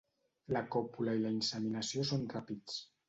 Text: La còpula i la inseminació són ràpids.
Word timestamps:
La 0.55 0.63
còpula 0.75 1.15
i 1.19 1.21
la 1.25 1.33
inseminació 1.35 2.07
són 2.13 2.25
ràpids. 2.37 2.81